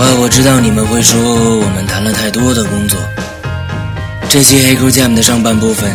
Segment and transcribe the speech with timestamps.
[0.00, 2.98] 吧，我知道你们会说我们谈了太多的工作。
[4.30, 5.94] 这期《黑 Q Jam》的上半部分，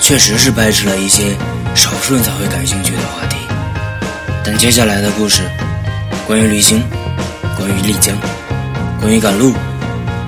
[0.00, 1.36] 确实是掰扯了一些
[1.74, 3.36] 少数人才会感兴趣的话题。
[4.44, 5.42] 但接下来的故事，
[6.28, 6.80] 关于旅行，
[7.56, 8.16] 关于丽江，
[9.00, 9.52] 关于赶路，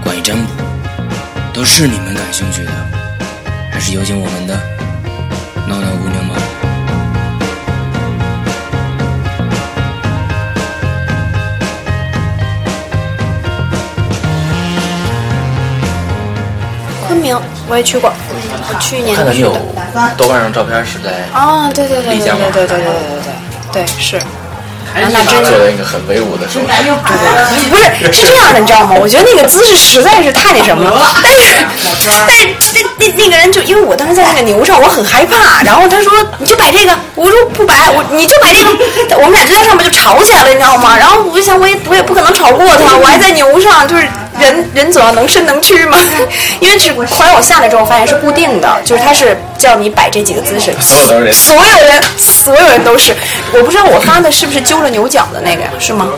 [0.02, 0.48] 关于占卜，
[1.52, 2.72] 都是你们感兴趣的。
[3.70, 4.60] 还是有请我们的
[5.68, 6.41] 闹闹姑娘吧。
[17.12, 20.14] 昆明我也去过，我去年看到你有去的。
[20.16, 22.84] 豆瓣上照片是在哦，对对对对对对对对对
[23.70, 24.16] 对对，是。
[24.94, 26.66] 然后那真做了一个很威武的手势，
[27.68, 28.96] 不是是这样的，你知道吗？
[28.98, 31.06] 我觉得那个姿势实在是太那什么了。
[31.22, 31.66] 但是
[32.26, 35.62] 但是那那那个人就因为我当时在那个牛上，我很害怕。
[35.62, 39.18] 然后他说你就摆这个，我说不摆，我你就摆这个。
[39.18, 40.96] 我们俩就在上面就吵起来了，你知道吗？
[40.96, 44.08] 然后我就想我也我也不可能吵过他，我还在牛上，就是
[44.42, 45.96] 人人总要能伸能屈嘛。
[46.60, 51.32] 因为是后来我下来之后发现是固定的，就是他是叫你摆这几个姿势，所有人
[52.16, 53.14] 所有人都是。
[53.52, 55.70] 我不知道我发的是不是揪着牛角的那个呀？
[55.78, 56.08] 是吗？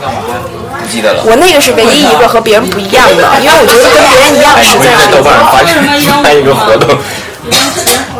[0.79, 1.23] 不记得了。
[1.25, 6.95] 我那个是唯一一个和别人不一样的，因为我觉得跟别人一样实在在是豆瓣上发发一个活动，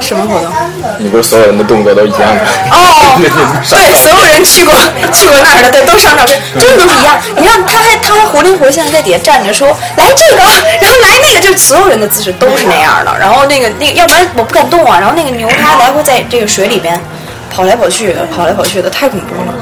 [0.02, 0.52] 什么活动？
[1.00, 2.42] 你不是所有人的动作都一样吗？
[2.72, 3.18] 哦，
[3.70, 4.74] 对，所有人去过
[5.14, 7.16] 去过那儿的，对，都上照片，真的都是一样。
[7.38, 9.68] 你看他还他还活灵活现的在底下站着说
[9.98, 10.44] 来这个，
[10.82, 13.18] 然后来那个，就是所有人的姿势都是那样的。
[13.18, 15.00] 然后那个那个，要不然我不敢动啊。
[15.00, 17.00] 然后那个牛它来回在这个水里边
[17.50, 19.54] 跑来跑去的，跑来跑去的，太恐怖了。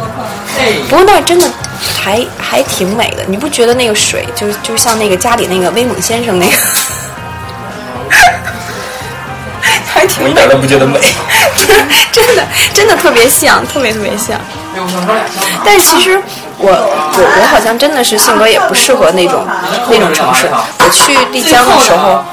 [0.89, 1.49] 不过那真的
[2.01, 6.53] 还还挺美的，你不觉得那个水就就像那个家里那个威猛先生那个，
[8.09, 8.33] 还
[10.13, 10.99] 挺美我一点都不觉得美。
[12.11, 14.39] 真的真的特别像，特别特别像。
[15.65, 16.21] 但是其实
[16.57, 19.45] 我我我好像真的是性格也不适合那种
[19.89, 20.47] 那种城市。
[20.79, 22.23] 我去丽江的时候，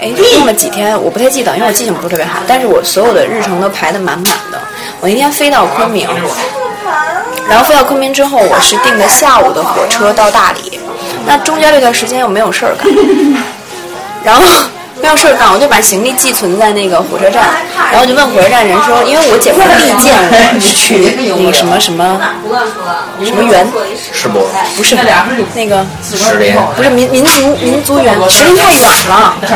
[0.00, 2.38] 哎，用了几天我不太记得，因为我记性不是特别好。
[2.46, 4.60] 但是我所有的日程都排得满满的。
[5.00, 6.08] 我那天飞到昆明，
[7.48, 10.78] 然后飞到昆明之后，我是订的下午的火车到大理。
[11.26, 12.88] 那中间这段时间又没有事儿干，
[14.24, 14.42] 然后
[15.00, 17.44] 没有事儿干，我就把行李寄存在那个火车站，
[17.90, 19.66] 然后就问火车站人说，因为我姐夫力
[20.02, 22.20] 荐我去那个什么什么
[23.24, 23.66] 什么园，
[24.12, 24.46] 是不？
[24.76, 24.96] 不是
[25.54, 25.84] 那个。
[26.76, 29.34] 不是民民族民族园，石林太远了。
[29.40, 29.48] 对，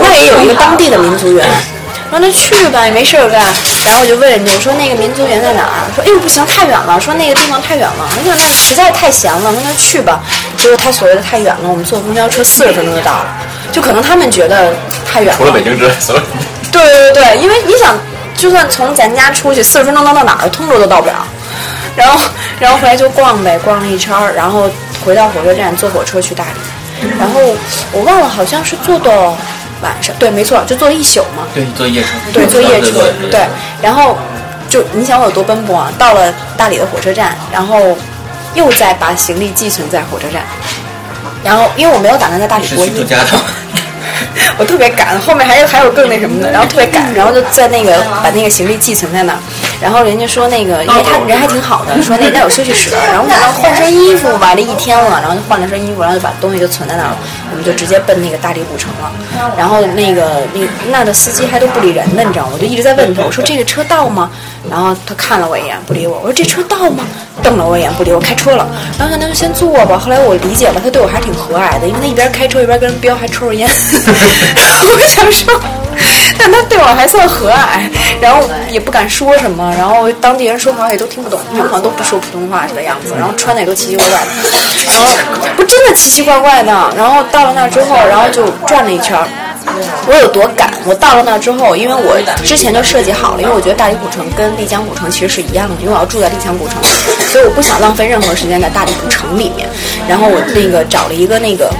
[0.00, 1.46] 那也有一个当地的民族园。
[2.10, 3.40] 让他去吧，也没事儿干。
[3.86, 5.86] 然后我就问人家，我说那个民族园在哪儿？
[5.94, 7.00] 说哎呦不行，太远了。
[7.00, 8.08] 说那个地方太远了。
[8.18, 10.20] 我想那实在太闲了，那就去吧。
[10.56, 13.26] 结果他所谓的太远了，我们坐公交车四十分钟就到了。
[13.72, 14.74] 就可能他们觉得
[15.06, 15.36] 太远了。
[15.38, 16.22] 除了北京之外，所有
[16.72, 17.96] 对对对，因为你想，
[18.36, 21.26] 就算从咱家出去四十分钟能到哪儿，通州都到不了。
[21.96, 22.20] 然后，
[22.58, 24.68] 然后回来就逛呗，逛了一圈儿，然后
[25.04, 27.08] 回到火车站坐火车去大理。
[27.18, 27.40] 然后
[27.92, 29.36] 我忘了，好像是坐到
[29.82, 31.46] 晚上，对，没错，就坐了一宿嘛。
[31.54, 33.46] 对坐夜车，对，坐夜车，对，
[33.82, 34.16] 然后
[34.68, 35.92] 就你想我有多奔波啊！
[35.98, 37.96] 到了大理的火车站，然后
[38.54, 40.42] 又再把行李寄存在火车站，
[41.42, 43.26] 然后因为我没有打算在大理过夜，去度假的。
[44.58, 49.38] 我特别赶，后面还有还有更那什么的，然后特别赶，然后就在那个把那个行李寄存在那儿，
[49.80, 57.16] 然后人家说那个，因为他人还挺好的，说那家有休息室，然后我想要换身衣服吧，这一天了，然后就换了身衣服，然后就把东西就存在那儿了，
[57.50, 59.10] 我们就直接奔那个大理古城了，
[59.56, 60.60] 然后那个那
[60.90, 62.52] 那儿的司机还都不理人呢，你知道吗？
[62.54, 64.30] 我就一直在问他，我说这个车到吗？
[64.68, 67.04] 然后他看了我一眼，不理我，我说这车到吗？
[67.42, 68.68] 瞪了我一眼，不理我，开车了。
[68.98, 69.98] 然后那就先坐吧。
[69.98, 73.68] 后来我理解了，他对我还挺和蔼的，因为他一边开车一边跟人飙，还抽着烟。
[73.70, 75.60] 我想说，
[76.38, 77.56] 但他对我还算和蔼，
[78.20, 79.72] 然后也不敢说什么。
[79.78, 83.14] 然后当地人说话也都听不懂，他们好像都不说普通话的样子。
[83.16, 84.26] 然后穿的也都奇奇怪怪的，
[84.86, 85.06] 然后
[85.56, 86.72] 不真的奇奇怪怪的。
[86.96, 89.16] 然后到了那儿之后，然后就转了一圈。
[90.06, 90.70] 我有多赶？
[90.84, 96.76] 我到了那儿之后，因为我之前就设计好了，因为我觉得大理古城跟丽江古城其实是一样的，因为我要住在丽江古城，
[97.28, 99.68] 所以我不想浪费任何时间在大理古城里面。
[100.08, 101.70] 然后我那个找了一个那个，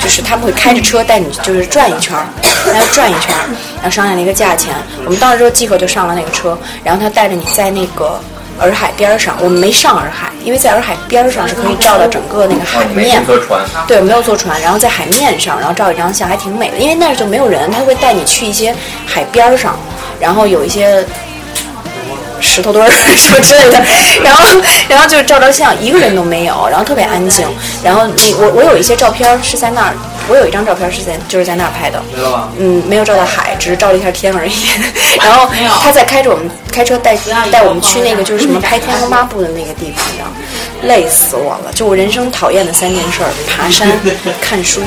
[0.00, 2.26] 就是他们会开着车带你就是转一圈儿，
[2.66, 4.74] 然后转一圈儿，然后商量了一个价钱。
[5.04, 8.20] 我们到了之后，季克就上了那个车，然后他带着你在那个。
[8.60, 13.24] 洱海边儿上，我们没上洱海，因为在洱海边儿上是可以照到整个那个海没面。
[13.26, 16.76] 坐船，对，没有坐船，然后在海面上，然后照一张相，还挺美的。
[16.78, 18.74] 因为那儿就没有人，他会带你去一些
[19.06, 19.76] 海边儿上，
[20.20, 21.04] 然后有一些
[22.40, 23.82] 石头墩儿 什么之类的，
[24.22, 24.46] 然后
[24.88, 27.46] 然后就照照相，一个人都没有，然后特别安静。
[27.82, 29.94] 然后那我我有一些照片是在那儿，
[30.28, 32.02] 我有一张照片是在就是在那儿拍的，
[32.58, 34.52] 嗯，没有照到海，只是照了一下天而已。
[35.20, 35.48] 然后
[35.82, 37.16] 他在开着我们开车带
[37.50, 40.32] 带我们去那个就是什么拍天龙八部的那个地方，你知道吗？
[40.84, 41.72] 累死我了。
[41.74, 43.88] 就我人生讨厌的三件事儿：爬山、
[44.40, 44.80] 看书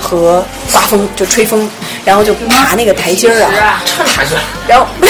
[0.00, 1.68] 和刮风，就吹风，
[2.04, 3.82] 然后就爬那个台阶儿啊。
[4.66, 5.08] 然后没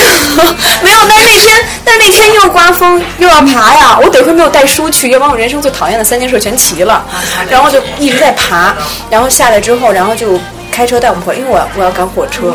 [0.93, 7.05] 有，但是那天，但是那天又刮风又要爬呀，我得亏没有带书去，要不然我人生最讨厌的三件事全齐了。
[7.49, 8.75] 然后就一直在爬，
[9.11, 10.38] 然后下来之后，然后就。
[10.79, 12.55] 开车带我们回，因为我要我要赶火车，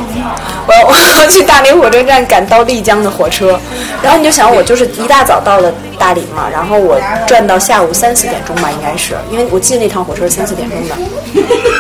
[0.66, 3.60] 我要我要去大连火车站赶到丽江的火车，
[4.02, 6.98] 然后你就想我就是一大早到了大理嘛，然后我
[7.28, 10.96] 转到下午三四点钟吧，应该是，因为我记得那趟火车是三四点钟的，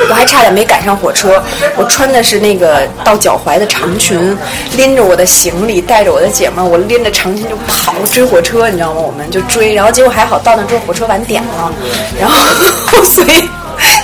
[0.09, 1.41] 我还差点没赶上火车，
[1.77, 4.37] 我穿的是那个到脚踝的长裙，
[4.75, 8.99] 拎着我的行李，带着我的姐们，我拎着长裙就跑追火车，你知道吗？
[8.99, 11.71] 我们就追，然后结果还好到那之后火车晚点了，
[12.19, 12.35] 然后
[13.05, 13.47] 所以。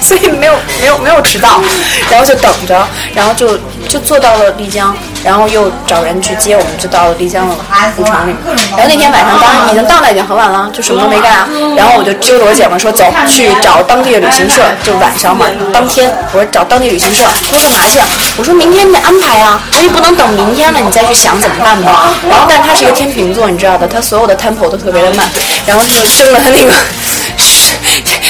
[0.10, 1.62] 所以没有没有没有迟到，
[2.10, 3.56] 然后就等着，然后就
[3.88, 7.54] 就坐到了丽江，然后又找人去接我们，就到了丽江的
[7.96, 8.34] 古城里。
[8.72, 11.32] 然后那天晚上当然已经到那已经很晚了，就什么都没干。
[11.34, 18.00] 啊然后我就揪着我姐们说走去找当地的旅行社，就晚上嘛，当天我说找当地旅行社，说干嘛去？
[18.36, 22.10] 我说明天你得安排啊，我也不能等明天了你再去想怎么办吧。
[22.28, 25.30] 然后但他是一个天秤座，你知道的，他所有的 tempo 都特别的慢，
[25.68, 26.74] 然后他就争了他那个。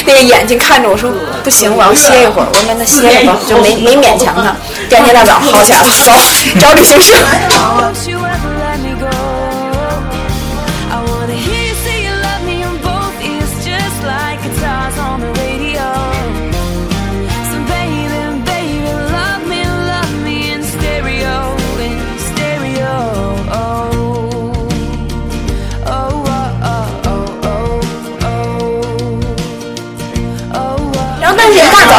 [0.10, 1.12] 那个眼睛看着我说
[1.46, 4.56] ：“不行，我要歇一会儿。”我说：“那歇着吧，就没没勉强他。”
[4.90, 6.12] 第二天大早，好起来了，走，
[6.60, 7.14] 找旅行社。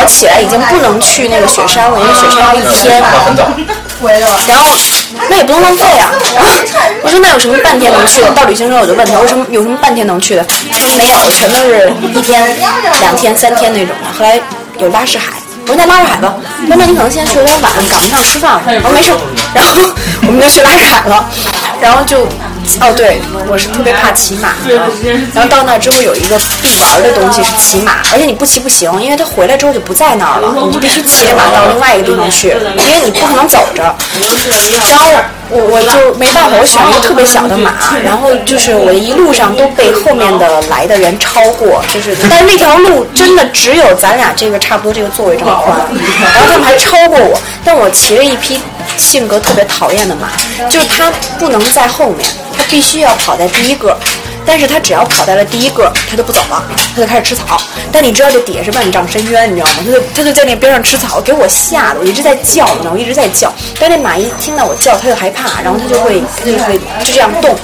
[0.00, 3.02] 早起来已经不能去那个雪山了，因为雪山要一天。
[4.49, 4.64] 然后
[5.29, 6.11] 那也不能浪费啊。
[7.05, 8.31] 我说那有什么半天能去的？
[8.31, 10.47] 到旅行社我就问他，为什么有什么半天能去的？
[10.73, 12.56] 他说没有，全都是一天、
[13.00, 14.11] 两天、三天那种的。
[14.19, 14.41] 后来
[14.79, 15.35] 有拉市海，
[15.67, 16.35] 我说那拉市海吧。
[16.62, 18.62] 他说那你可能现在去有点晚，赶不上吃饭了。
[18.67, 19.12] 我说没事。
[19.52, 19.73] 然后
[20.26, 21.29] 我们就去拉市海了，
[21.79, 22.26] 然后就。
[22.81, 24.75] 哦，对，我是特别怕骑马的。
[25.34, 33.82] 然后到那之后有一个必玩的东西是骑马，而且你不骑不行，因为他回来之后就不在那儿了，你就必须骑着马到另外一个地方去，因为你不可能走着。
[34.88, 35.11] 然后
[35.50, 37.75] 我我就没办法，我选了一个特别小的马，
[38.05, 45.76] 然后就是我一路上都被后面的来的人超过，就是 但是那条路真的只有咱俩这个差不多这个座位这么宽，
[46.34, 48.61] 然后他们还超过我，但我骑着一匹
[48.97, 50.31] 性格特别讨厌的马，
[50.69, 52.29] 就是他不能在后面。
[52.56, 53.97] 他必须要跑在第一个，
[54.44, 56.62] 但是他只要跑在了第一个，他就不走了，
[56.94, 57.59] 他就开始吃草。
[57.91, 59.75] 但你知道这底下是万丈深渊，你知道吗？
[59.79, 63.50] 他就他就在那边上吃草，给我吓得我一直在叫，你知道，我一直在叫。
[63.79, 67.56] 但那马一听到我叫，他就害怕，然后他就会就会就这样动。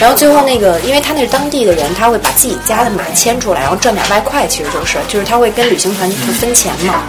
[0.00, 6.10] 然后最后那个，因为他那是当地的人，他会把自己家的马牵出来，然后赚点外快，其实就是就是他会跟旅行团
[6.40, 7.02] 分钱嘛。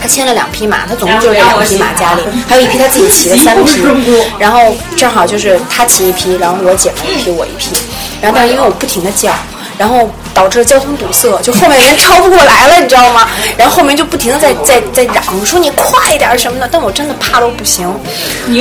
[0.00, 3.82] 他牵了两匹马，他总共就两匹马，家里还有一匹他自己骑的 三匹，
[4.38, 7.70] 然后正好就是他骑一匹，然后我姐夫一匹，我一匹，
[8.20, 9.32] 然后但是因为我不停的叫。
[9.78, 13.28] 然后导致交通堵塞，就后面人超不过来了，你知道吗？
[13.56, 16.68] 然后后面就不停的在在在嚷，说你快一点什么的。
[16.70, 17.86] 但我真的怕都不行，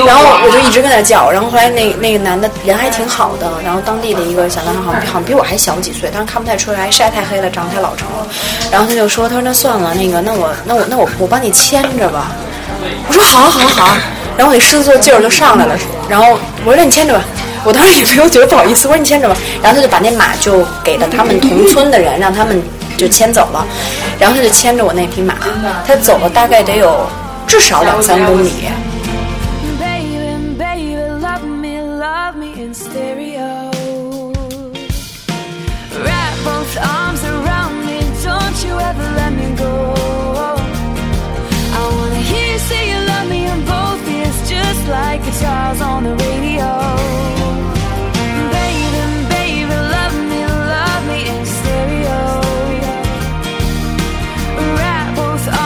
[0.06, 1.32] 然后我就一直跟他叫。
[1.32, 8.28] 然后后来那那个男的人还挺好的，然后当地的一个小男孩好像好像比我还小几岁，但是看不太出来，晒太黑了，长得太老成了。
[8.72, 12.32] 然后他就说，他说那算了，那个那我那我那我我帮你牵着吧。
[13.08, 13.98] 我说好好好。
[14.38, 15.78] 然后我那狮子座劲儿就上来了，
[16.10, 17.24] 然后我说那你牵着吧。
[17.66, 22.62] 我当时也没有觉得不好意思，我说你牵着吧，然后他就把那马就给了他们同村的人，让他们
[22.96, 23.66] 就牵走了，
[24.20, 25.34] 然后他就牵着我那匹马，
[25.86, 27.08] 他走了大概得有
[27.48, 28.52] 至少两三公里。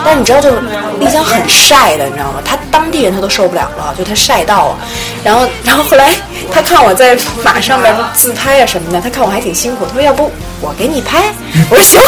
[0.10, 0.50] 但你知道，就
[1.00, 2.42] 丽江很晒的，你知道吗？
[2.44, 4.78] 他当地人他都受不了了，就他晒到了。
[5.24, 6.12] 然后，然后后来
[6.52, 11.26] 他看我在马上面自拍啊什么的，他看我还挺辛苦，他说：“要不我给你拍？”
[11.70, 12.02] 我说：“行。”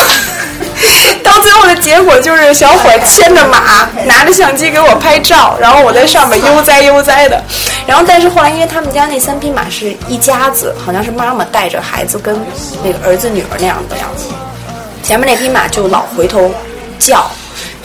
[1.24, 7.40] 到最后的结果就是小伙牵着马，拿着相机给我拍照，然后我在上面悠哉悠哉的。
[7.86, 12.36] 然后，但是后来因为他们家那三匹马是一家子，好像是妈妈带着孩子跟
[12.84, 14.26] 那个儿子女儿那样的样子，
[15.04, 16.52] 前面那匹马就老回头
[16.98, 17.30] 叫。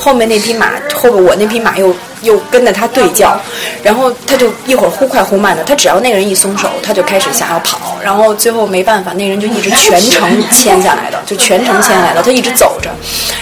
[0.06, 3.36] 后面那匹马，后边我那匹马又又跟着他对叫，
[3.82, 12.88] 然后他就一会儿忽快忽慢的，他只要那个人一松手，他就开始想要跑，然后最后没办法，那个人就一直全程牵下来的，就全程牵下来的，他一直走着，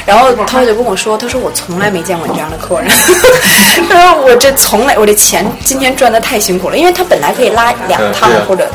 [0.07, 2.89] 然后他就跟我说，他说我从来没见过你这样的客人，
[3.91, 8.67] 他说我这从来我这钱今天赚的太辛苦了，因为他本来可以拉两趟或者，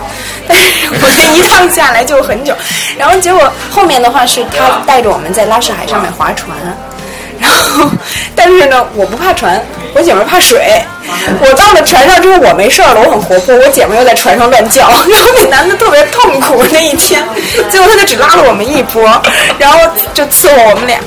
[0.47, 2.53] 但 是我这一趟下来就很久，
[2.99, 6.55] 然后结果后面的话是他带着我们在拉市海上面划船。
[7.39, 7.89] 然后，
[8.35, 9.61] 但是呢，我不怕船，
[9.93, 10.81] 我姐们儿怕水。
[11.41, 13.55] 我到了船上之后，我没事儿了，我很活泼。
[13.55, 17.21] 我姐们儿又在船上乱叫，然后那男的特别痛苦那一天，
[17.69, 19.03] 最后他就只拉了我们一波，
[19.57, 19.79] 然后
[20.13, 20.99] 就伺候我们俩，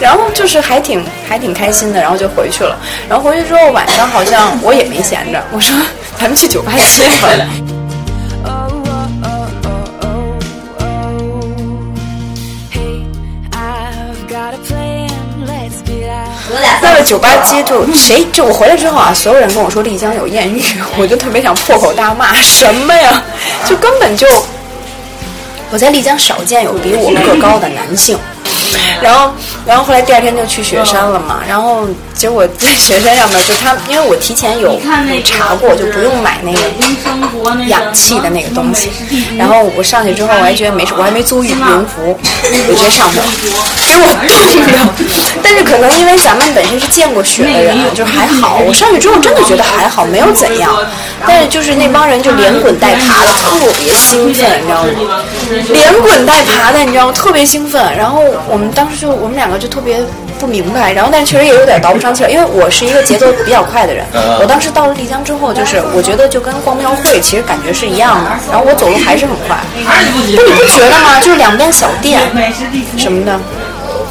[0.00, 2.78] 然后就是还挺还挺开心的，然后就回去了。
[3.08, 5.74] 然后回去之后晚上好像我也没闲着，我说
[6.18, 7.67] 咱们去酒吧歇会儿。
[17.02, 20.62] 酒吧街就谁就我回来之后啊，所有人跟我说丽江有艳遇，
[20.98, 23.22] 我就特别想破口大骂，什么呀？
[23.64, 24.26] 就根本就
[25.70, 28.18] 我在丽江少见有比我个高的男性。
[29.02, 29.32] 然后，
[29.66, 31.40] 然后后来第二天就去雪山了嘛。
[31.48, 34.80] 然后结果在 雪山上面，就他，因为我提前有有
[35.24, 36.60] 查过，就不用买那个
[37.66, 38.90] 氧气的那个东西。
[39.38, 43.24] 然后我上去之后，我还觉得没事，我还没租羽绒服，我直接上去了，
[43.84, 45.04] 给我冻的。
[45.42, 48.58] 但是可能因为咱们本身是见过雪的人，就还好。
[48.66, 50.76] 我上去之后真的觉得还好，没有怎样。
[51.26, 55.22] 但是就是那帮人就连滚带爬的，特别兴奋，你知道吗？
[55.70, 57.12] 连滚带爬的，你知道吗？
[57.12, 57.96] 特别兴奋。
[57.96, 60.00] 然后我们当时就我们两个就特别
[60.38, 64.04] 不明白，然后但是确实也有点倒不上气儿，因为我是一个节奏比较快的人。
[64.40, 69.56] 我当时到了丽江之后，就是我觉得就跟逛庙会其实感觉是一样的，然后我走路还是很快。
[69.74, 69.80] 不，
[70.26, 71.20] 你不觉得吗？
[71.20, 72.20] 就是两边小店
[72.96, 73.38] 什么的。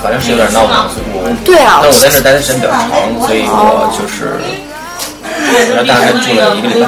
[0.04, 2.86] 反正是有点闹腾，所以我对啊但我在这儿待的时间比较长，
[3.26, 4.38] 所以我就是
[5.88, 6.88] 大概住了一个礼拜。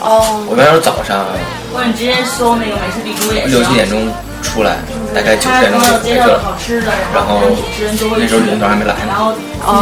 [0.00, 1.26] 哦，我那时候早上
[1.74, 3.50] 或者你直接搜那个美食地图也行。
[3.50, 4.08] 六七点钟
[4.46, 4.76] 出来，
[5.12, 6.14] 大概九十点钟就回
[6.62, 6.92] 去了。
[7.12, 7.40] 然后
[8.16, 9.34] 那时候领导还没来呢，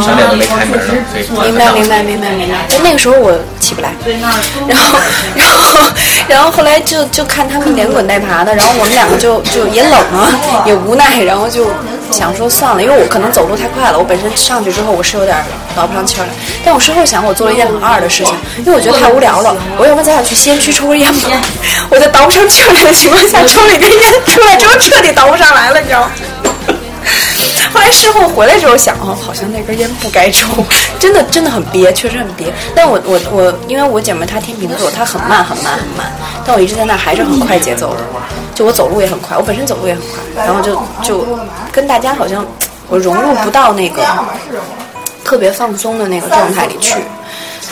[0.03, 0.83] 商店都没开门呢，
[1.35, 2.65] 所以明白明白明白明白。
[2.69, 3.93] 但那个时候我起不来，
[4.67, 4.99] 然后
[5.35, 5.89] 然后
[6.27, 11.67] 然后后来就就看他们连滚带爬的，然后我们两个就就也冷啊，也无奈，然后就
[12.11, 15.37] 想说算了，因为我可能走路太快了，我本身上去之后我是有点
[15.75, 16.29] 倒不上气儿来。
[16.63, 21.29] 但我事后想，我做了一件很二的事情，因为我觉得太无聊了，我要不咱俩去西安区抽根烟吧？
[21.89, 26.11] 我在倒不上气儿来的情况下抽了一根烟，出来之后彻底倒不上来了，你知道吗？
[27.73, 30.47] 后来事后回来之后想，哦，好像那根烟不该抽，
[30.97, 32.47] 真的真的很憋，确实很憋。
[32.73, 36.09] 但我我我，因为我姐妹她天秤座，她很慢很慢很慢，
[36.45, 37.97] 但我一直在那还是很快节奏的，
[38.55, 41.27] 就我走路也很快，我本身走路也很快，然后就就
[41.71, 42.43] 跟大家好像
[42.87, 44.01] 我融入不到那个
[45.23, 46.95] 特别放松的那个状态里去，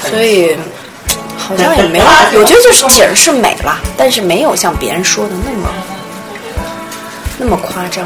[0.10, 0.58] 所以
[1.38, 5.70] 好像也没有，我觉得就是景儿是美了，但是没有像别人说的那么
[7.38, 8.06] 那么夸张。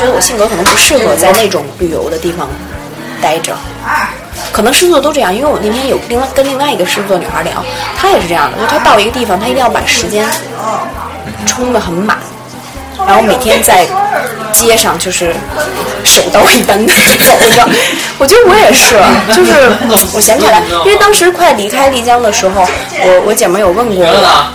[0.00, 2.48] 觉得我性格可能不适合在那种旅游的地方
[3.20, 3.54] 待着，
[4.50, 5.34] 可能狮子座都这样。
[5.34, 7.62] 因为我那天有另外跟另外一个狮子座女孩聊，
[7.98, 10.26] 她也是这样的，就是她到一个地方，她一定要把时间
[11.44, 12.16] 充的很满，
[13.06, 13.86] 然后每天在
[14.52, 15.34] 街上就是
[16.02, 17.68] 手刀一般的走着。
[18.18, 18.98] 我觉得我也是，
[19.34, 19.70] 就是
[20.14, 22.66] 我想起来，因为当时快离开丽江的时候，
[23.02, 24.46] 我我姐妹有问过我。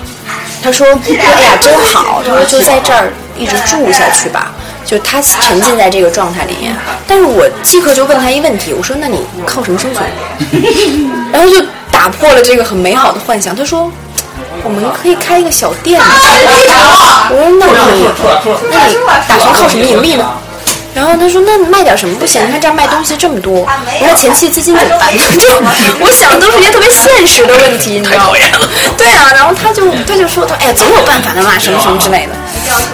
[0.64, 2.24] 她说：“哎呀，真好！
[2.26, 4.52] 她说就在这儿一直住下去吧，
[4.86, 6.76] 就他沉浸在这个状态里面。
[7.08, 10.06] 但是我即刻就问他一问题，我说：那你靠什么生存？
[11.34, 11.56] 然后就
[11.92, 13.56] 打破了这个很美好的幻想。
[13.56, 13.92] 他说：
[14.64, 16.00] 我们可以开一个小店。
[17.30, 18.08] 我说：那你
[18.72, 18.96] 那你
[19.28, 20.26] 打算靠什么盈利呢？
[20.96, 22.42] 然后他说：“那卖点什么不行？
[22.48, 23.68] 你看这儿卖东西这么多，
[24.00, 25.12] 我说前期资金怎么办？
[25.38, 25.44] 就
[26.00, 28.38] 我想的都是一些特别现实的问题，你知道吗？
[28.98, 32.32] 对啊，然后他就他就说他哎呀总有办法的嘛，什么什么之类的。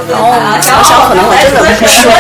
[0.10, 2.16] 然后，我想，可能我真的不适合。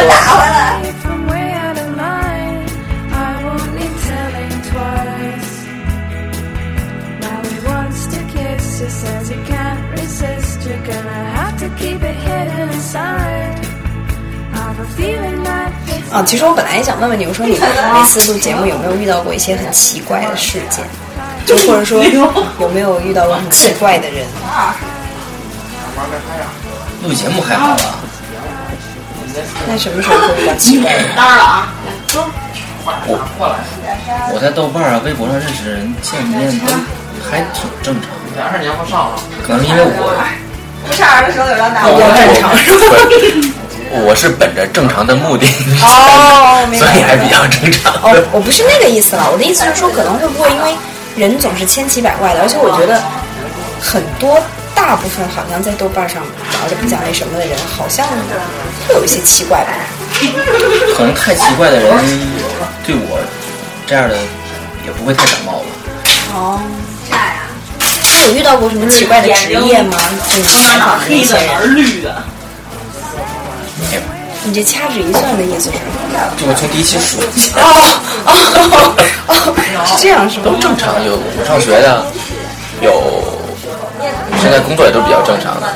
[16.11, 20.83] 啊，其实我本来也想问问你，我说你那次录节目有没有遇到过一些很奇怪的事件，
[21.47, 22.03] 就或者说
[22.59, 24.25] 有没有遇到过很奇怪的人。
[27.01, 27.83] 录节目还好吧，
[29.67, 30.91] 那什么时候会比较奇怪？
[31.15, 31.67] 当然了啊，
[33.05, 33.17] 我
[34.33, 36.73] 我在豆瓣啊、微博上认识的人见面都
[37.29, 38.43] 还挺正常的。
[38.43, 40.15] 二年不上了，可能因为我
[40.87, 41.81] 不上儿的时候有人打？
[41.85, 42.01] 我
[44.07, 45.45] 我是本着正常的目的，
[45.81, 47.93] 哦，所以还比较正常。
[48.01, 50.73] 哦，我不是那个意思了，我的意思是说，可能会不会因为
[51.15, 53.01] 人总是千奇百怪的，而且我觉得
[53.81, 54.39] 很多
[54.83, 58.05] 大部分好像在豆瓣上聊的比较那什么的人，好像
[58.87, 59.71] 会有一些奇怪吧。
[60.95, 61.87] 可能太奇怪的人
[62.85, 63.19] 对我
[63.87, 64.15] 这样的
[64.85, 65.65] 也不会太感冒吧。
[66.33, 66.59] 哦，
[67.09, 69.97] 那有遇到过什么奇怪的职业吗？
[70.29, 72.23] 就你采访的那些黑的哪儿人，绿的？
[74.43, 75.77] 你这掐指一算的意思是？
[76.37, 77.21] 就我从第一期数，
[77.55, 77.63] 哦
[78.25, 78.95] 哦
[79.27, 79.33] 哦，
[79.85, 80.55] 是这样是吗都？
[80.59, 81.05] 正常。
[81.05, 82.05] 有我上学的，
[82.81, 83.30] 有
[84.41, 85.67] 现在工作也都比较正常的。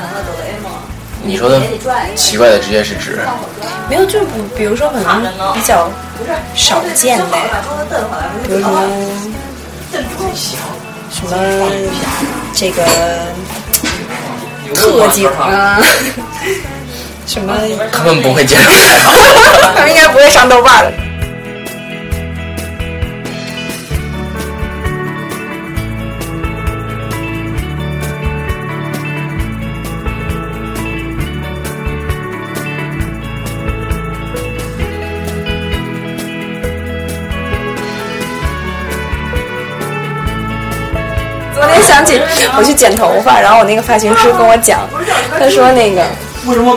[1.22, 1.60] 你说的
[2.14, 3.20] 奇怪的职业是指？
[3.88, 5.22] 没有，就是比比如说可能
[5.54, 5.88] 比较
[6.54, 7.24] 少见的，
[8.46, 8.82] 比如什么
[11.10, 11.30] 什么
[12.54, 12.84] 这个
[14.74, 15.80] 特警啊，
[17.26, 17.54] 什么，
[17.92, 19.12] 他们不会接受采访。
[19.74, 20.92] 他们应该不会上豆瓣的。
[41.96, 42.20] 想起
[42.58, 44.80] 我去剪头发，然后我那个发型师跟我讲，
[45.38, 46.02] 他说那个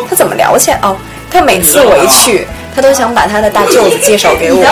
[0.10, 0.80] 他怎么聊起来？
[0.82, 0.96] 哦，
[1.30, 4.64] 他每次我一去，他都想把他的大舅子介绍给我。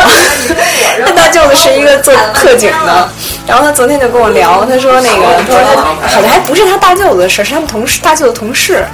[1.06, 3.10] 他大舅子是一个做特警的，
[3.46, 8.86] 然后他昨天就跟我聊，他说那个他说好像还不是他大舅子的事，是他们同事大舅子同事，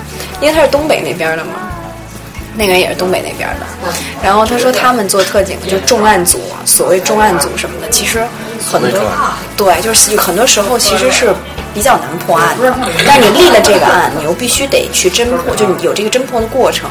[0.41, 1.51] 因为他是东北那边的嘛。
[2.55, 3.65] 那个人也是东北那边的，
[4.21, 8.23] 然后他说他们做特警就重案组，所谓重案组什么的，其实
[8.71, 9.01] 很多
[9.57, 11.33] 对，就是很多时候其实是
[11.73, 12.73] 比较难破案的。
[13.05, 16.89] 但你立了这个案，你又必须得去侦破，就你有这个侦破的过程。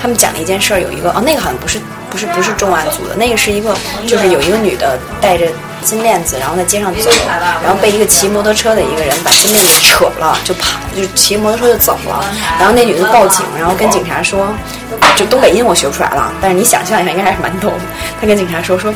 [0.00, 1.80] 他们讲了一件事儿，有一个哦，那个好像不是
[2.10, 3.74] 不是不是重案组的，那个是一个
[4.06, 5.46] 就是有一个女的带着
[5.82, 7.10] 金链子，然后在街上走，
[7.62, 12.24] 然后被一个骑摩托车的一个人把金链子扯了，就跑，就骑摩托车就走了。
[12.58, 14.48] 然后那女的报警，然后跟警察说，
[15.16, 17.80] 就东北音我学不出来了，但是你想象一下，应该还是蛮逗的。
[18.20, 18.92] 他跟警察说说，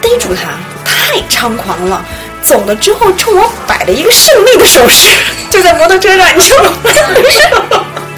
[0.00, 0.50] 逮住他，
[0.84, 2.04] 太猖狂了。
[2.42, 5.14] 走了之后，冲我摆了一个胜利的手势，
[5.50, 7.84] 就在摩托车上，你知道吗？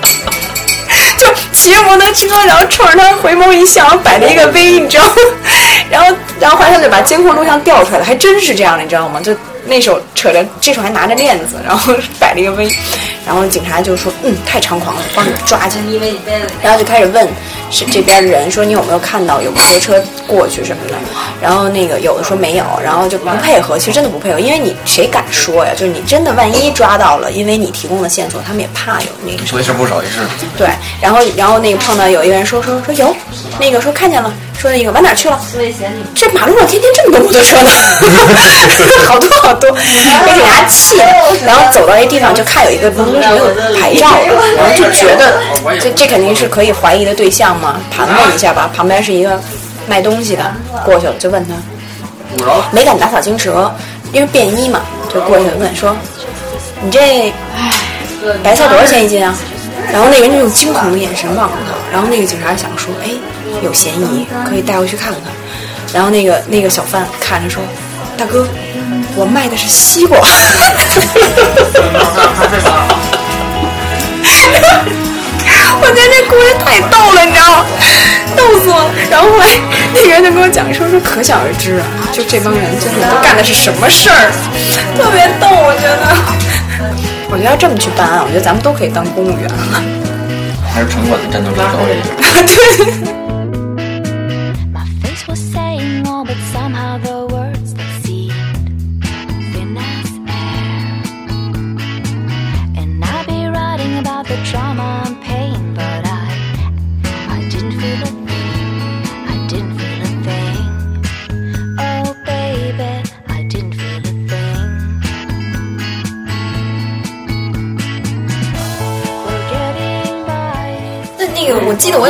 [1.62, 5.12] 就骑着摩托车，然后冲着他回眸一笑，摆了一个 V，你知道吗？
[5.90, 9.20] 然后，然后后来他就把监控录像调出来了，还真是这样的，你知道吗？
[9.20, 9.34] 就
[9.66, 12.68] 那手扯着，这手还拿着链子，然后摆了一个 V，
[13.26, 15.78] 然后警察就说：“嗯，太猖狂了，帮你抓去。”
[16.62, 17.28] 然后就开始问
[17.72, 20.94] 是这边的人说：“你有没有看到有摩托车过去什么的？”
[21.42, 25.72] 然后那个有的说没有，然后就不配合，其实真的不配合，因为你谁敢说呀？
[25.74, 29.58] 就是你真的万一抓到了，因为你提供的线索，他们也怕有那个什么。
[29.58, 30.20] 为时不少也是。
[30.56, 30.68] 对，
[31.00, 33.16] 然后然后那个碰到有一个人说说说有，
[33.58, 35.40] 那个说看见了，说那个往哪儿去了？
[36.14, 37.70] 这马路上天天这么多摩托车呢，
[39.06, 41.04] 好 多好多，给警察气的。
[41.44, 45.40] 然后走到一地方就看有一个摩托车是没有牌照的，然后就觉得
[45.80, 48.70] 这这肯定是可以怀疑的对象嘛，盘问一下吧。
[48.74, 49.40] 旁边是一个
[49.88, 51.54] 卖东西的，过去了就问他，
[52.70, 53.74] 没敢打草惊蛇，
[54.12, 55.96] 因为便衣嘛，就过去问说，
[56.80, 57.32] 你这
[58.44, 59.34] 白菜多少钱一斤啊？
[59.92, 63.10] 然后那个人就用惊恐的眼神望着他，然后那个警察想说，哎，
[63.62, 65.22] 有嫌疑，可以带回去看看。
[65.92, 67.62] 然后那个那个小贩看着说，
[68.16, 68.46] 大哥，
[69.14, 70.18] 我卖的是西瓜。
[75.80, 77.66] 我觉得这故事太逗了，你知道吗？
[78.36, 78.90] 逗死我了。
[79.10, 79.46] 然后后来
[79.92, 84.32] 那个人就跟我讲说说，可想而知啊，就这帮人就是都干的是什么事儿，
[84.96, 86.16] 特别逗，我觉得。
[87.28, 89.82] 我觉得要这么去办案，我觉得咱们都可以当公务员了。
[90.72, 92.06] 还是城管的战斗力高一点。
[92.46, 93.21] 对。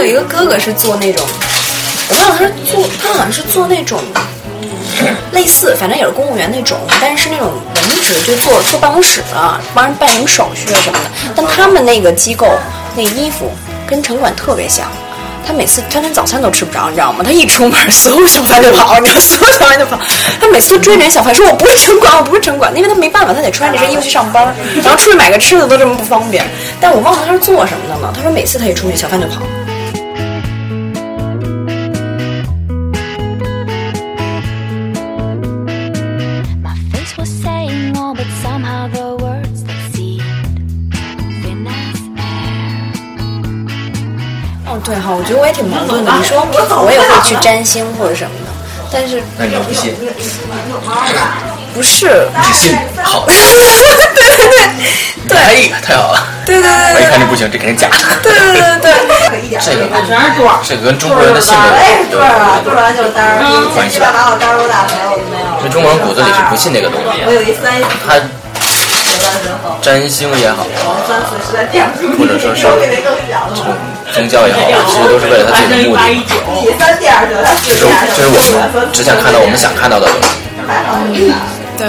[0.02, 1.24] 有一个哥哥是做那种，
[2.08, 4.00] 我忘了他是做，他好像是做那种
[5.32, 11.04] 类似，反正也是公务员那种，但是是那种文职，就做坐办公室啊，帮人办什么手续啊什么的。
[11.36, 12.48] 但他们那个机构
[12.96, 13.50] 那衣服
[13.86, 14.86] 跟城管特别像。
[15.44, 17.24] 他每次他连早餐都吃不着，你知道吗？
[17.24, 19.98] 他一出门，所有小贩就跑，你知道，所有小贩就跑。
[20.40, 26.48] 他每次都追着人小贩说：“我不是城管，我不是城管。”因为他没办法，他得穿这身衣服去上班， 然后出去买个吃的都这么不方便。
[26.80, 28.12] 但我忘了他是做什么的了。
[28.14, 29.42] 他说每次他一出去，小贩就跑。
[45.22, 46.10] 我觉得我也挺矛盾的。
[46.18, 48.50] 你说我也会去占星或者什么的，
[48.90, 49.94] 但是那你不信？
[51.74, 52.28] 不是？
[52.36, 52.76] 你信？
[53.02, 54.58] 好， 对对对
[55.28, 56.26] 对哎，太好了！
[56.44, 57.96] 对对对我一看就不行，这肯定假的。
[58.20, 58.92] 对对对对。
[59.62, 60.58] 这个全是桌儿。
[60.66, 61.62] 这个跟中国人的性格
[62.10, 62.18] 有
[62.64, 63.40] 做完就单儿，
[63.74, 65.46] 关系七八把我单儿我打没有没有。
[65.58, 68.18] 因为中国人骨子里是不信这个东西我有一三他
[69.82, 70.64] 占星也好，
[72.16, 73.74] 或者说是给那更小的这种
[74.14, 76.00] 宗教也好，其实都是为了他自己的目的。
[77.66, 77.82] 就是
[78.16, 78.38] 就是我
[78.78, 81.34] 们只想看到我们想看到的东西。
[81.76, 81.88] 对，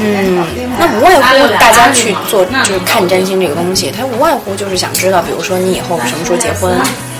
[0.00, 0.42] 嗯，
[0.78, 1.22] 那无外乎
[1.60, 6.72] 大家去做，就是看占星这个东西，他无外乎就是想知道，比如说你以后什么时候结婚，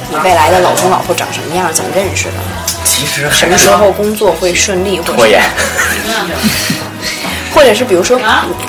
[0.08, 2.34] 你未来的老公老婆长什么样，怎么认识的，
[2.84, 5.42] 其实什么时候工作会顺利，拖延。
[7.54, 8.18] 或者是比如说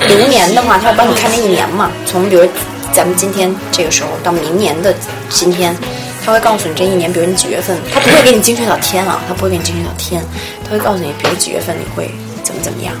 [0.06, 2.46] 流年的话，他会帮你看这一年嘛，从比如
[2.92, 4.94] 咱们今天这个时候到明年的
[5.28, 5.76] 今天，
[6.24, 10.22] 他会告诉你这一年，比如你几月份，他不会给你精确到天啊，他不会给你精确到天，
[10.64, 12.10] 他会告诉你，比如几月份你会
[12.42, 12.94] 怎么怎么样。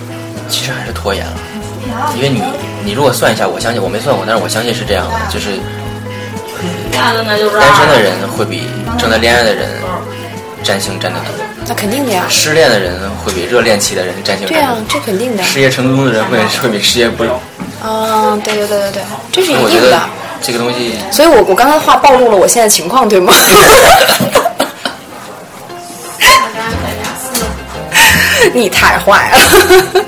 [0.48, 1.32] 其实还是拖延了，
[2.16, 2.42] 因为你
[2.84, 5.58] 你如果算一下，我相信我没算过，但是我相信是这样的，就是
[6.92, 8.64] 单身的人会比
[8.98, 9.68] 正在恋爱的人
[10.64, 11.28] 占星占得多，
[11.68, 15.44] 那肯定的呀，失恋的人会比热恋期的人占星对呀占得多，，这肯定的。
[15.44, 17.22] 事业成功的人会会比事业不，
[17.86, 20.00] 啊，对对对对对，这是一定的。
[20.42, 23.32] 这个东西所以我我刚才话暴露了我现在情况，对吗？
[28.52, 29.38] 你太坏了。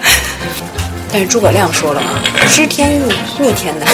[1.11, 2.09] 但是诸葛亮说了嘛，
[2.49, 3.87] 知天逆逆天的。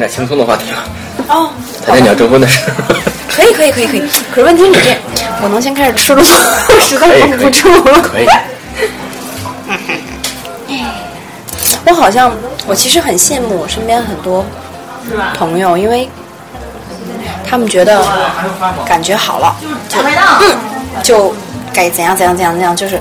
[0.00, 0.84] 点轻松的话题吧，
[1.28, 1.50] 哦，
[1.86, 2.58] 谈谈你要征婚的事。
[3.30, 4.00] 可以可以可以可以。
[4.34, 4.96] 可是问题你这，
[5.42, 6.28] 我能先开始吃了吗？
[6.68, 8.00] 我 实在可以绷不住了。
[8.02, 8.26] 可以，
[11.86, 12.32] 我好像，
[12.66, 14.44] 我其实很羡慕我身边很多
[15.34, 16.08] 朋友，因为
[17.48, 18.02] 他们觉得
[18.84, 19.54] 感觉好了，
[19.88, 20.58] 就嗯，
[21.02, 21.34] 就
[21.72, 23.00] 该怎样怎样怎样怎样，就是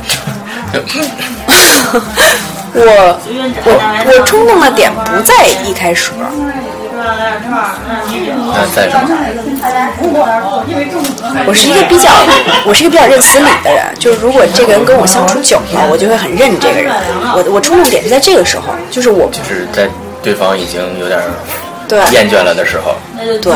[2.74, 3.20] 我
[3.66, 3.70] 我
[4.06, 5.34] 我冲动的点不在
[5.66, 6.26] 一开始，那
[8.76, 9.08] 在什么？
[11.46, 12.10] 我是一个比较
[12.66, 16.94] 我是一个比较认死理的人，就是如果这个人跟我相处久了，我就会很认这个人。
[17.34, 19.88] 我我冲动点是在这个时候，就是我就是在
[20.22, 21.20] 对方已经有点
[21.88, 22.96] 对厌倦了的时候，
[23.42, 23.54] 对。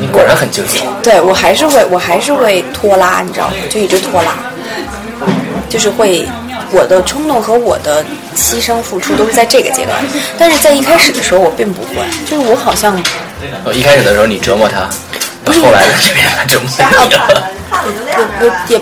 [0.00, 0.80] 你果然很纠结。
[1.02, 3.54] 对我还是会，我还是会拖拉，你知道吗？
[3.70, 4.34] 就一直拖拉，
[5.68, 6.26] 就是会
[6.72, 8.04] 我的冲动和我的
[8.34, 9.96] 牺牲付出都是在这个阶段，
[10.38, 13.00] 但是在一开始的时候我并不会，就是我好像
[13.64, 14.88] 呃一开始的时候你折磨他，
[15.44, 16.68] 到后来这边他折磨
[17.08, 18.80] 你了，我我也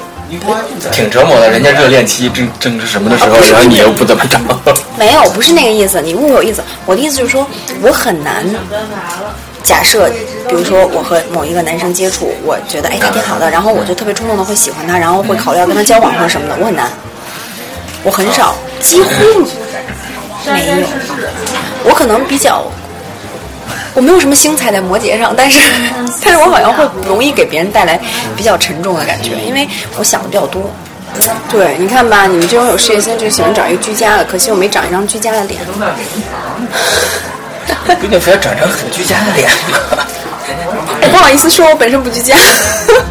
[0.93, 1.51] 挺折磨的。
[1.51, 4.39] 人家热恋期正正是什么的时候，然后你又不怎么着。
[4.97, 6.63] 没有，不是那个意思，你误会我意思。
[6.87, 7.47] 我的意思就是说，
[7.83, 8.45] 我很难
[9.65, 10.09] 假设，
[10.49, 16.89] 比如说我和某一个男生接触，我觉得哎他挺好的，然后我就特别冲动的会喜欢他，然后会考虑要跟他交往或者什么的，我很难，
[18.03, 19.11] 我很少，几乎
[20.47, 20.77] 没有。
[21.85, 22.65] 我可能比较，
[23.95, 25.61] 我没有什么星彩在摩羯上，但是
[26.25, 28.01] 但是我好像会容易给别人带来
[28.37, 30.71] 比较沉重的感觉，因为我想的比较多。
[31.51, 35.61] 对，你看吧，你们这种有事业心就喜欢找一个居家的，可惜我没长一张居家的脸。
[38.01, 39.51] 不一定非要长张很居家的脸。
[41.03, 42.37] 我不好意思说，我本身不居家。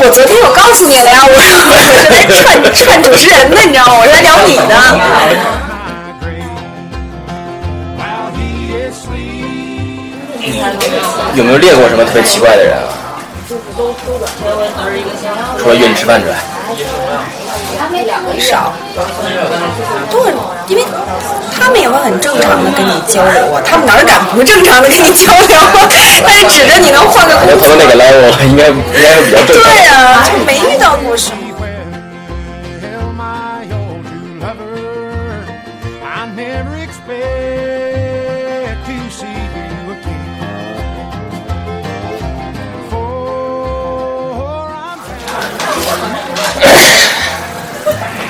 [0.00, 1.36] 我我昨天我告诉你了呀，我我
[1.92, 3.98] 是来串串主持人的，你知道吗？
[4.00, 4.64] 我是来聊你的。
[4.64, 6.48] my grave
[8.00, 9.44] while he is asleep.
[11.36, 12.88] 有没有列过什么特别奇怪的人啊？
[15.58, 16.36] 除了约你吃饭之外，
[18.38, 18.72] 少，
[21.90, 25.88] 他们也会很正常的跟你交流啊，他们哪敢不正常的跟你交流啊？
[26.24, 29.90] 但是指着你能换个我工作，投那个 level 应该应该比较对的。
[29.92, 31.38] 啊，就没遇到过什么。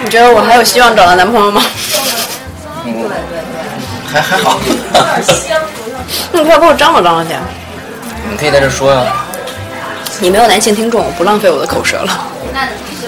[0.02, 1.62] 你觉得我还有希望找到男朋友吗？
[4.12, 4.58] 还还好，
[6.32, 7.30] 那你快给我张罗张罗去。
[8.30, 9.12] 你可以在这说呀、
[10.18, 12.26] 你没有男性听众，我不浪费我的口舌了。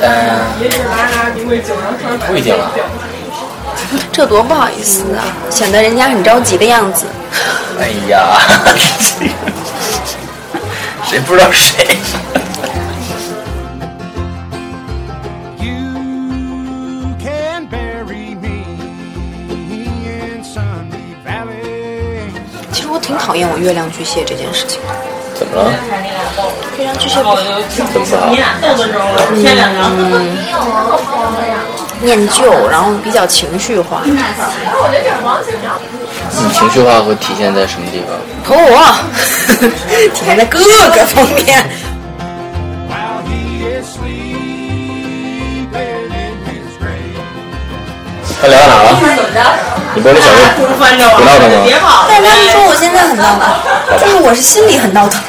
[0.01, 0.39] 嗯，
[2.27, 2.71] 不一定了。
[4.11, 7.07] 这多不好意思啊，显得人家很着急的样子。
[7.81, 8.39] 哎呀，
[11.09, 11.99] 谁不知道谁？
[23.25, 24.89] 讨厌我月亮巨蟹这件事情的。
[25.39, 25.71] 怎么了？
[26.77, 27.45] 月亮巨蟹不好怎
[27.85, 28.37] 么不好你？
[28.37, 29.05] 俩斗的时候，
[29.41, 29.95] 天两张。
[32.03, 34.03] 念旧，然后比较情绪化。
[34.05, 34.13] 你
[36.53, 38.19] 情绪化会体现在什么地方？
[38.45, 38.83] 和我
[40.13, 41.65] 体现在各个方面。
[48.41, 48.89] 他聊到哪了？
[50.03, 50.41] 你不是小妹
[50.81, 51.63] 翻着不闹腾吗？
[51.65, 52.07] 别跑！
[52.09, 53.49] 但是他们说我现在很闹腾，
[54.01, 55.23] 就是我是心里很闹腾。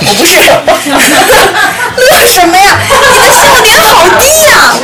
[0.00, 2.76] 我不是，乐什么呀？
[3.10, 4.74] 你的笑点好低呀、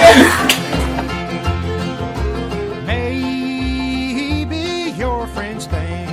[2.89, 4.57] Maybe
[4.99, 6.09] your friends think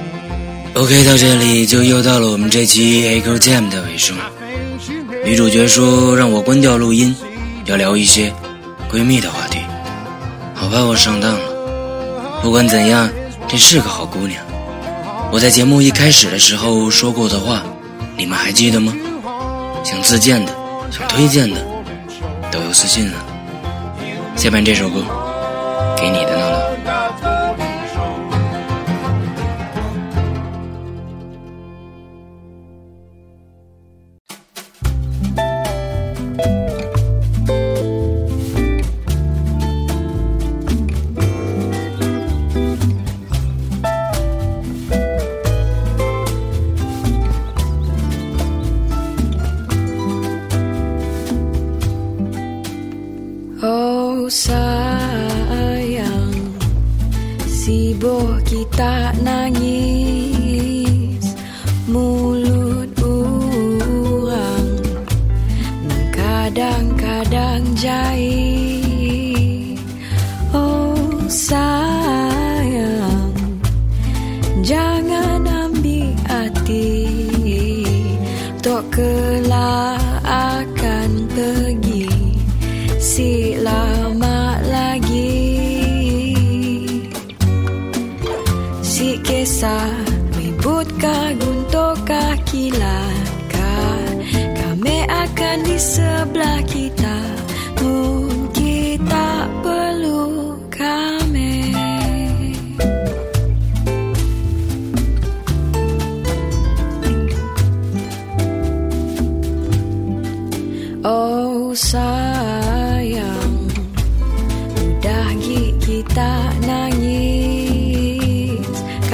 [0.75, 4.17] OK，到这里就又到了我们这期 A Girl Jam 的尾声。
[5.23, 7.15] 女主角说让我关掉录音，
[7.63, 8.33] 要聊一些
[8.91, 9.61] 闺蜜的话题。
[10.53, 11.39] 好吧，我上当了。
[12.41, 13.09] 不管怎样，
[13.47, 14.43] 这是个好姑娘。
[15.31, 17.63] 我在节目一开始的时候说过的话，
[18.17, 18.93] 你们还记得吗？
[19.83, 20.51] 想自荐的，
[20.91, 21.61] 想推荐的，
[22.51, 23.17] 都有私信了。
[24.35, 25.03] 下面这首歌，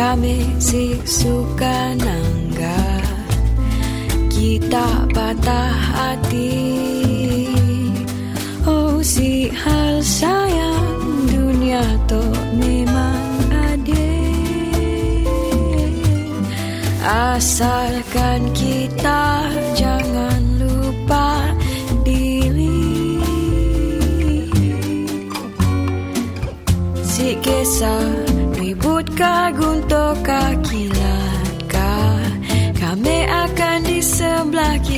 [0.06, 3.02] Kami si suka nangga
[4.30, 6.62] Kita patah hati.
[8.70, 12.22] Oh si hal sayang Dunia tu
[12.54, 15.26] memang adil.
[17.02, 21.50] Asalkan kita jangan lupa
[22.06, 23.18] diri.
[27.02, 28.15] Si kisah
[29.16, 31.94] kagunto kakilaka
[32.76, 34.95] kami akan di sebelah kiri.